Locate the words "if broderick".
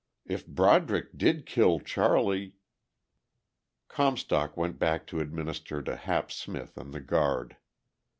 0.25-1.15